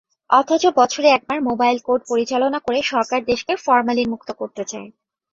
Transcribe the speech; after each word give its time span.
অথচ 0.31 0.63
বছরে 0.79 1.07
একবার 1.09 1.37
মোবাইল 1.49 1.77
কোর্ট 1.79 2.01
পরিচালনা 2.11 2.59
করে 2.59 2.79
সরকার 2.91 3.19
দেশকে 3.31 3.53
ফরমালিনমুক্ত 3.65 4.29
করতে 4.39 4.63
চায়। 4.65 4.89